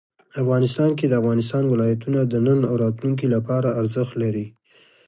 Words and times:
افغانستان 0.41 0.91
کې 0.97 1.05
د 1.07 1.13
افغانستان 1.21 1.63
ولايتونه 1.67 2.19
د 2.25 2.33
نن 2.47 2.59
او 2.69 2.75
راتلونکي 2.83 3.27
لپاره 3.35 3.75
ارزښت 3.81 4.13
لري. 4.23 4.45